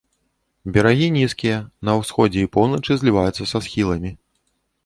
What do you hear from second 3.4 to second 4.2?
са схіламі.